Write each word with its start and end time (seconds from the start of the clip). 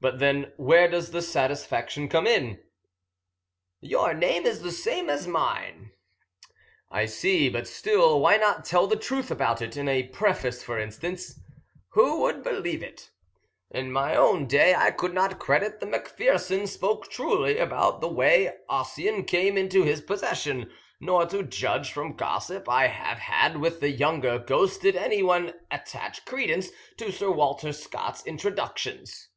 "But, 0.00 0.18
then, 0.18 0.52
where 0.58 0.86
does 0.86 1.12
the 1.12 1.22
satisfaction 1.22 2.10
come 2.10 2.26
in?" 2.26 2.62
"Your 3.80 4.12
name 4.12 4.44
is 4.44 4.60
the 4.60 4.70
same 4.72 5.08
as 5.08 5.26
mine." 5.26 5.92
"I 6.90 7.06
see; 7.06 7.48
but 7.48 7.66
still, 7.66 8.20
why 8.20 8.36
not 8.36 8.66
tell 8.66 8.86
the 8.86 8.96
truth 8.98 9.30
about 9.30 9.62
it? 9.62 9.78
In 9.78 9.88
a 9.88 10.02
preface, 10.02 10.62
for 10.62 10.78
instance." 10.78 11.40
"Who 11.90 12.20
would 12.20 12.42
believe 12.42 12.82
it? 12.82 13.12
In 13.70 13.90
my 13.90 14.14
own 14.14 14.46
day 14.46 14.74
I 14.74 14.90
could 14.90 15.14
not 15.14 15.38
credit 15.38 15.80
that 15.80 15.86
Macpherson 15.88 16.66
spoke 16.66 17.08
truly 17.10 17.56
about 17.56 18.02
the 18.02 18.08
way 18.08 18.52
Ossian 18.68 19.24
came 19.26 19.56
into 19.56 19.84
his 19.84 20.02
possession, 20.02 20.70
nor 21.00 21.24
to 21.26 21.42
judge 21.42 21.90
from 21.94 22.14
gossip 22.14 22.68
I 22.68 22.88
have 22.88 23.20
had 23.20 23.56
with 23.56 23.80
the 23.80 23.90
younger 23.90 24.38
ghosts 24.38 24.76
did 24.76 24.96
anyone 24.96 25.54
attach 25.70 26.26
credence 26.26 26.68
to 26.98 27.10
Sir 27.10 27.30
Walter 27.30 27.72
Scott's 27.72 28.26
introductions." 28.26 29.30